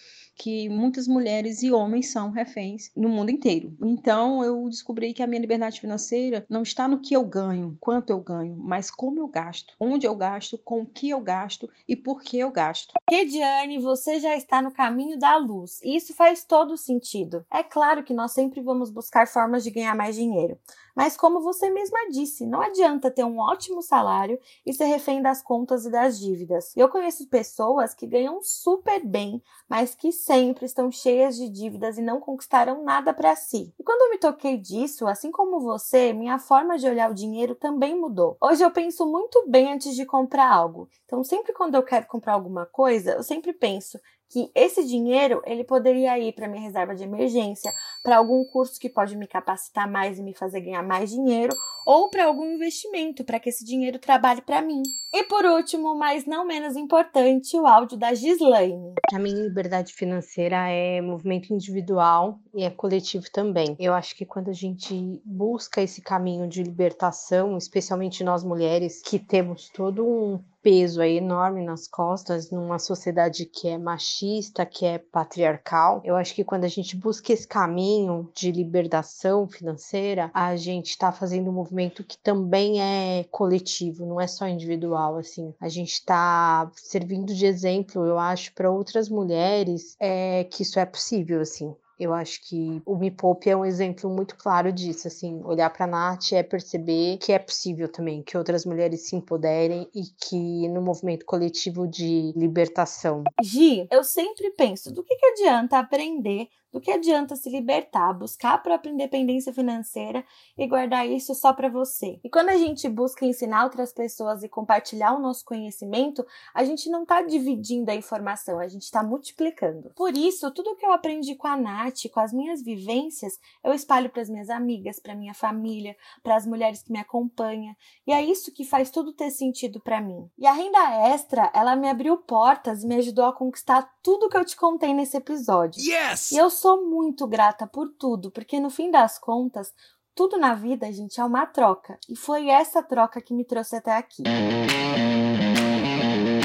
que 0.41 0.71
muitas 0.71 1.07
mulheres 1.07 1.63
e 1.63 1.71
homens 1.71 2.11
são 2.11 2.31
reféns 2.31 2.91
no 2.97 3.11
mundo 3.11 3.31
inteiro. 3.31 3.77
Então 3.79 4.43
eu 4.43 4.67
descobri 4.71 5.13
que 5.13 5.23
a 5.23 5.27
minha 5.27 5.41
liberdade 5.41 5.79
financeira 5.79 6.47
não 6.49 6.63
está 6.63 6.89
no 6.89 6.99
que 6.99 7.13
eu 7.13 7.23
ganho, 7.23 7.77
quanto 7.79 8.09
eu 8.09 8.21
ganho, 8.21 8.57
mas 8.57 8.91
como 8.91 9.21
eu 9.21 9.29
gasto, 9.29 9.75
onde 9.79 10.07
eu 10.07 10.15
gasto, 10.17 10.57
com 10.57 10.81
o 10.81 10.87
que 10.87 11.11
eu 11.11 11.21
gasto 11.21 11.69
e 11.87 11.95
por 11.95 12.23
que 12.23 12.39
eu 12.39 12.51
gasto. 12.51 12.95
Rediane, 13.11 13.79
você 13.81 14.19
já 14.19 14.35
está 14.35 14.63
no 14.63 14.73
caminho 14.73 15.19
da 15.19 15.37
luz. 15.37 15.79
E 15.85 15.95
isso 15.95 16.15
faz 16.15 16.43
todo 16.43 16.75
sentido. 16.75 17.45
É 17.53 17.63
claro 17.63 18.03
que 18.03 18.15
nós 18.15 18.33
sempre 18.33 18.63
vamos 18.63 18.91
buscar 18.91 19.29
formas 19.29 19.63
de 19.63 19.71
ganhar 19.71 19.95
mais 19.95 20.17
dinheiro. 20.17 20.59
Mas 20.95 21.17
como 21.17 21.41
você 21.41 21.71
mesma 21.71 22.11
disse, 22.11 22.45
não 22.47 22.61
adianta 22.61 23.11
ter 23.11 23.25
um 23.25 23.39
ótimo 23.39 23.83
salário 23.83 24.39
e 24.67 24.73
ser 24.73 24.85
refém 24.85 25.23
das 25.23 25.43
contas 25.43 25.85
e 25.85 25.91
das 25.91 26.19
dívidas. 26.19 26.77
Eu 26.77 26.89
conheço 26.89 27.29
pessoas 27.29 27.95
que 27.95 28.07
ganham 28.07 28.43
super 28.43 29.05
bem, 29.05 29.43
mas 29.69 29.95
que 29.95 30.13
sempre 30.31 30.65
estão 30.65 30.93
cheias 30.93 31.35
de 31.35 31.49
dívidas 31.49 31.99
e 31.99 32.03
não 32.03 32.21
conquistaram 32.21 32.85
nada 32.85 33.13
para 33.13 33.35
si. 33.35 33.75
E 33.77 33.83
quando 33.83 34.03
eu 34.03 34.11
me 34.11 34.19
toquei 34.19 34.57
disso, 34.57 35.09
assim 35.09 35.33
como 35.33 35.59
você, 35.59 36.13
minha 36.13 36.39
forma 36.39 36.79
de 36.79 36.87
olhar 36.87 37.11
o 37.11 37.15
dinheiro 37.15 37.57
também 37.57 37.99
mudou. 37.99 38.37
Hoje 38.41 38.63
eu 38.63 38.71
penso 38.71 39.05
muito 39.05 39.45
bem 39.49 39.73
antes 39.73 39.97
de 39.97 40.07
comprar 40.07 40.49
algo. 40.49 40.89
Então, 41.05 41.25
sempre 41.25 41.53
quando 41.53 41.75
eu 41.75 41.83
quero 41.83 42.07
comprar 42.07 42.35
alguma 42.35 42.65
coisa, 42.65 43.15
eu 43.15 43.25
sempre 43.25 43.53
penso: 43.53 43.99
que 44.31 44.51
esse 44.55 44.87
dinheiro 44.87 45.43
ele 45.45 45.65
poderia 45.65 46.19
ir 46.19 46.33
para 46.33 46.49
minha 46.49 46.63
reserva 46.63 46.95
de 46.95 47.03
emergência, 47.03 47.73
para 48.03 48.17
algum 48.17 48.45
curso 48.45 48.79
que 48.79 48.89
pode 48.89 49.17
me 49.17 49.27
capacitar 49.27 49.91
mais 49.91 50.19
e 50.19 50.23
me 50.23 50.35
fazer 50.35 50.61
ganhar 50.61 50.83
mais 50.83 51.11
dinheiro, 51.11 51.55
ou 51.85 52.09
para 52.09 52.27
algum 52.27 52.45
investimento 52.53 53.25
para 53.25 53.41
que 53.41 53.49
esse 53.49 53.65
dinheiro 53.65 53.99
trabalhe 53.99 54.41
para 54.41 54.63
mim. 54.63 54.83
E 55.13 55.25
por 55.25 55.45
último, 55.45 55.97
mas 55.97 56.25
não 56.25 56.47
menos 56.47 56.77
importante, 56.77 57.59
o 57.59 57.67
áudio 57.67 57.99
da 57.99 58.15
Gislaine. 58.15 58.95
A 59.13 59.19
minha 59.19 59.43
liberdade 59.43 59.93
financeira 59.93 60.69
é 60.69 61.01
movimento 61.01 61.53
individual 61.53 62.39
e 62.55 62.63
é 62.63 62.71
coletivo 62.71 63.25
também. 63.33 63.75
Eu 63.81 63.93
acho 63.93 64.15
que 64.15 64.25
quando 64.25 64.51
a 64.51 64.53
gente 64.53 65.21
busca 65.25 65.83
esse 65.83 66.01
caminho 66.01 66.47
de 66.47 66.63
libertação, 66.63 67.59
especialmente 67.59 68.23
nós 68.23 68.45
mulheres 68.45 69.03
que 69.03 69.19
temos 69.19 69.69
todo 69.71 70.07
um 70.07 70.41
peso 70.63 71.01
aí 71.01 71.17
enorme 71.17 71.65
nas 71.65 71.87
costas 71.89 72.51
numa 72.51 72.79
sociedade 72.79 73.47
que 73.47 73.69
é 73.69 73.79
machista, 73.79 74.67
que 74.67 74.85
é 74.85 74.99
patriarcal. 74.99 76.01
Eu 76.05 76.17
acho 76.17 76.35
que 76.35 76.45
quando 76.45 76.65
a 76.65 76.69
gente 76.69 76.97
busca 76.97 77.33
esse 77.33 77.47
caminho 77.47 78.31
de 78.35 78.53
libertação 78.53 79.49
financeira, 79.49 80.31
a 80.35 80.57
gente 80.57 80.91
está 80.91 81.13
fazendo 81.13 81.51
um 81.51 81.55
movimento 81.55 82.05
que 82.05 82.19
também 82.19 82.81
é 82.81 83.25
coletivo, 83.31 84.07
não 84.07 84.21
é 84.21 84.27
só 84.27 84.47
individual, 84.47 85.17
assim. 85.17 85.55
A 85.61 85.69
gente 85.69 85.93
está 85.93 86.71
servindo 86.75 87.35
de 87.35 87.47
exemplo, 87.47 88.05
eu 88.05 88.19
acho, 88.19 88.53
para 88.55 88.71
outras 88.71 89.09
mulheres 89.09 89.97
é, 89.99 90.45
que 90.45 90.63
isso 90.63 90.79
é 90.79 90.87
possível, 90.87 91.41
assim. 91.41 91.75
Eu 92.01 92.15
acho 92.15 92.41
que 92.49 92.81
o 92.87 92.97
Me 92.97 93.11
Poupe 93.11 93.51
é 93.51 93.55
um 93.55 93.63
exemplo 93.63 94.09
muito 94.09 94.35
claro 94.35 94.73
disso, 94.73 95.07
assim, 95.07 95.43
olhar 95.45 95.69
para 95.69 95.87
Nath 95.87 96.33
é 96.33 96.43
perceber 96.43 97.19
que 97.19 97.31
é 97.31 97.39
possível 97.39 97.93
também 97.93 98.23
que 98.23 98.39
outras 98.39 98.65
mulheres 98.65 99.07
se 99.07 99.15
empoderem 99.15 99.87
e 99.95 100.05
que 100.17 100.67
no 100.71 100.81
movimento 100.81 101.27
coletivo 101.27 101.87
de 101.87 102.33
libertação. 102.35 103.23
Gi, 103.43 103.87
eu 103.91 104.03
sempre 104.03 104.51
penso, 104.53 104.91
do 104.91 105.05
que, 105.05 105.15
que 105.15 105.27
adianta 105.27 105.79
aprender 105.79 106.49
Do 106.73 106.81
que 106.81 106.91
adianta 106.91 107.35
se 107.35 107.51
libertar, 107.51 108.13
buscar 108.13 108.55
a 108.55 108.59
própria 108.59 108.91
independência 108.91 109.53
financeira 109.53 110.25
e 110.57 110.67
guardar 110.67 111.09
isso 111.09 111.35
só 111.35 111.53
para 111.53 111.69
você? 111.69 112.21
E 112.23 112.31
quando 112.31 112.51
a 112.51 112.57
gente 112.57 112.89
busca 112.89 113.27
ensinar 113.27 113.65
outras 113.65 113.93
pessoas 113.93 114.43
e 114.43 114.49
compartilhar 114.49 115.15
o 115.15 115.19
nosso 115.19 115.45
conhecimento, 115.45 116.25
a 116.55 116.65
gente 116.65 116.89
não 116.89 117.03
está 117.03 117.23
dividindo 117.23 117.91
a 117.91 117.95
informação, 117.95 118.61
a 118.61 118.69
gente 118.69 118.83
está 118.83 119.03
multiplicando. 119.03 119.91
Por 119.97 120.17
isso, 120.17 120.51
tudo 120.53 120.77
que 120.77 120.87
eu 120.87 120.93
aprendi 120.93 121.35
com 121.35 121.49
a 121.49 121.57
Nath, 121.57 122.09
com 122.13 122.21
as 122.21 122.33
minhas 122.33 122.63
vivências, 122.63 123.39
eu 123.65 123.73
espalho 123.73 124.09
para 124.09 124.23
as 124.23 124.31
minhas 124.31 124.49
amigas, 124.49 125.01
para 125.01 125.15
minha 125.15 125.35
família, 125.35 125.97
para 126.23 126.37
as 126.37 126.47
mulheres 126.47 126.83
que 126.83 126.93
me 126.93 127.01
acompanham. 127.01 127.75
E 128.07 128.13
é 128.13 128.23
isso 128.23 128.53
que 128.53 128.65
faz 128.65 128.91
tudo 128.91 129.13
ter 129.13 129.31
sentido 129.31 129.81
para 129.81 130.01
mim. 130.01 130.31
E 130.39 130.47
a 130.47 130.53
renda 130.53 131.09
extra, 131.09 131.51
ela 131.53 131.75
me 131.75 131.89
abriu 131.89 132.17
portas 132.17 132.83
e 132.85 132.87
me 132.87 132.97
ajudou 132.97 133.25
a 133.25 133.33
conquistar 133.33 133.91
tudo 134.03 134.29
que 134.29 134.37
eu 134.37 134.45
te 134.45 134.57
contei 134.57 134.95
nesse 134.95 135.17
episódio. 135.17 135.81
Yes! 135.81 136.31
E 136.31 136.37
eu 136.37 136.49
sou 136.61 136.85
muito 136.85 137.27
grata 137.27 137.67
por 137.67 137.89
tudo, 137.99 138.31
porque 138.31 138.61
no 138.61 138.69
fim 138.69 138.91
das 138.91 139.19
contas, 139.19 139.73
tudo 140.15 140.37
na 140.37 140.55
vida, 140.55 140.93
gente, 140.93 141.19
é 141.19 141.25
uma 141.25 141.47
troca. 141.47 141.99
E 142.07 142.15
foi 142.15 142.49
essa 142.49 142.83
troca 142.83 143.23
que 143.23 143.33
me 143.33 143.45
trouxe 143.45 143.77
até 143.77 143.97
aqui. 143.97 144.23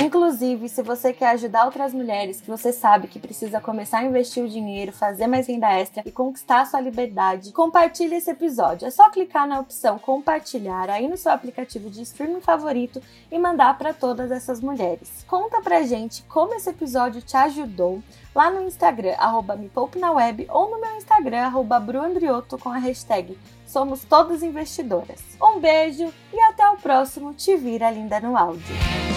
Inclusive, 0.05 0.69
se 0.69 0.83
você 0.83 1.11
quer 1.11 1.29
ajudar 1.29 1.65
outras 1.65 1.91
mulheres 1.91 2.39
que 2.39 2.47
você 2.47 2.71
sabe 2.71 3.07
que 3.07 3.17
precisa 3.17 3.59
começar 3.59 3.97
a 3.97 4.03
investir 4.03 4.43
o 4.43 4.47
dinheiro, 4.47 4.91
fazer 4.91 5.25
mais 5.25 5.47
renda 5.47 5.67
extra 5.73 6.03
e 6.05 6.11
conquistar 6.11 6.63
sua 6.67 6.79
liberdade, 6.79 7.51
compartilhe 7.51 8.13
esse 8.13 8.29
episódio. 8.29 8.87
É 8.87 8.91
só 8.91 9.09
clicar 9.09 9.47
na 9.47 9.59
opção 9.59 9.97
compartilhar 9.97 10.91
aí 10.91 11.07
no 11.07 11.17
seu 11.17 11.31
aplicativo 11.31 11.89
de 11.89 12.03
streaming 12.03 12.39
favorito 12.39 13.01
e 13.31 13.39
mandar 13.39 13.75
para 13.79 13.95
todas 13.95 14.29
essas 14.29 14.61
mulheres. 14.61 15.25
Conta 15.27 15.59
pra 15.59 15.81
gente 15.81 16.21
como 16.29 16.53
esse 16.53 16.69
episódio 16.69 17.23
te 17.23 17.35
ajudou 17.35 18.03
lá 18.35 18.51
no 18.51 18.61
Instagram, 18.61 19.15
arroba 19.17 19.55
me 19.55 19.69
poupe 19.69 19.97
na 19.97 20.11
web, 20.11 20.45
ou 20.51 20.69
no 20.69 20.79
meu 20.79 20.97
Instagram, 20.97 21.45
arroba 21.45 21.79
bruandrioto, 21.79 22.59
com 22.59 22.69
a 22.69 22.77
hashtag 22.77 23.35
Somos 23.65 24.03
Todas 24.03 24.43
Investidoras. 24.43 25.23
Um 25.41 25.59
beijo 25.59 26.13
e 26.31 26.39
até 26.41 26.69
o 26.69 26.77
próximo 26.77 27.33
Te 27.33 27.57
Vira 27.57 27.89
Linda 27.89 28.19
no 28.19 28.37
Áudio. 28.37 29.14